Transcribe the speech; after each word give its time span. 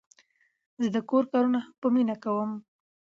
زه 0.81 0.87
د 0.95 0.97
کور 1.09 1.23
کارونه 1.31 1.59
هم 1.65 1.73
په 1.81 1.87
مینه 1.93 2.15
کوم. 2.23 2.51